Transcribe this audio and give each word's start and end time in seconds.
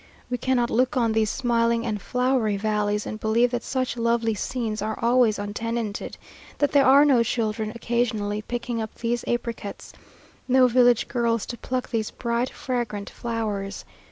We 0.31 0.39
cannot 0.39 0.71
look 0.71 0.97
on 0.97 1.11
these 1.11 1.29
smiling 1.29 1.85
and 1.85 2.01
flowery 2.01 2.57
valleys, 2.57 3.05
and 3.05 3.19
believe 3.19 3.51
that 3.51 3.61
such 3.61 3.95
lovely 3.97 4.33
scenes 4.33 4.81
are 4.81 4.97
always 4.99 5.37
untenanted 5.37 6.17
that 6.57 6.71
there 6.71 6.87
are 6.87 7.05
no 7.05 7.21
children 7.21 7.71
occasionally 7.75 8.41
picking 8.41 8.81
up 8.81 8.95
these 8.95 9.23
apricots 9.27 9.93
no 10.47 10.65
village 10.67 11.07
girls 11.07 11.45
to 11.45 11.57
pluck 11.59 11.91
these 11.91 12.09
bright, 12.09 12.49
fragrant 12.49 13.11
flowers. 13.11 13.85